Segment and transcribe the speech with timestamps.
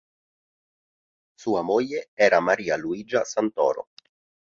[1.37, 3.89] Sua moglie era Maria Luigia Santoro.